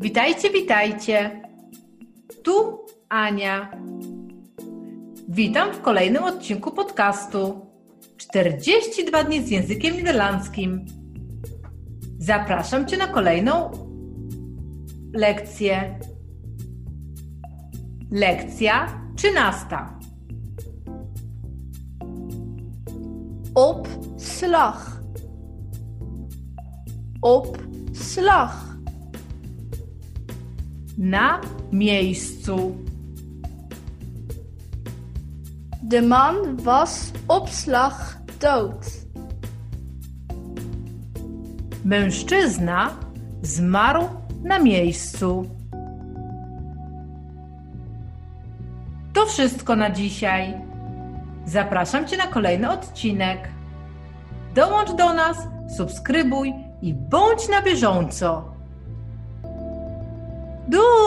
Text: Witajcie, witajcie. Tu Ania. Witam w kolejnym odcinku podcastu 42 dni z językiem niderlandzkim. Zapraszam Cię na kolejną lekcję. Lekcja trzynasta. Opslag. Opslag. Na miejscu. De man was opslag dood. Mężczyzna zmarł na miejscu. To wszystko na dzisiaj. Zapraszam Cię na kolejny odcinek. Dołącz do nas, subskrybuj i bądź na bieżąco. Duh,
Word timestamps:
Witajcie, 0.00 0.50
witajcie. 0.50 1.40
Tu 2.42 2.78
Ania. 3.08 3.70
Witam 5.28 5.72
w 5.72 5.80
kolejnym 5.80 6.24
odcinku 6.24 6.70
podcastu 6.72 7.66
42 8.16 9.24
dni 9.24 9.42
z 9.42 9.50
językiem 9.50 9.96
niderlandzkim. 9.96 10.86
Zapraszam 12.18 12.86
Cię 12.86 12.96
na 12.96 13.06
kolejną 13.06 13.70
lekcję. 15.14 15.98
Lekcja 18.10 19.02
trzynasta. 19.16 19.98
Opslag. 23.54 25.00
Opslag. 27.22 28.69
Na 31.00 31.40
miejscu. 31.72 32.76
De 35.82 36.02
man 36.02 36.56
was 36.56 37.12
opslag 37.28 37.94
dood. 38.40 38.86
Mężczyzna 41.84 42.90
zmarł 43.42 44.08
na 44.42 44.58
miejscu. 44.58 45.46
To 49.12 49.26
wszystko 49.26 49.76
na 49.76 49.90
dzisiaj. 49.90 50.54
Zapraszam 51.46 52.06
Cię 52.06 52.16
na 52.16 52.26
kolejny 52.26 52.70
odcinek. 52.70 53.48
Dołącz 54.54 54.92
do 54.92 55.14
nas, 55.14 55.36
subskrybuj 55.76 56.54
i 56.82 56.94
bądź 56.94 57.48
na 57.48 57.62
bieżąco. 57.62 58.59
Duh, 60.70 60.99